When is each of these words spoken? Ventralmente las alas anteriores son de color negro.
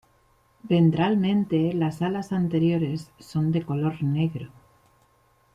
Ventralmente 0.63 1.73
las 1.75 2.01
alas 2.01 2.31
anteriores 2.31 3.11
son 3.19 3.51
de 3.51 3.63
color 3.63 4.01
negro. 4.01 4.49